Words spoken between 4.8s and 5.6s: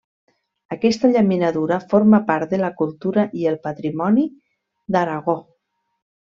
d'Aragó.